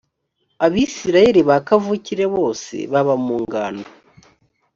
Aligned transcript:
abisirayeli 0.65 1.41
ba 1.49 1.57
kavukire 1.67 2.25
bose 2.35 2.75
baba 2.91 3.15
mu 3.25 3.35
ngando. 3.43 3.89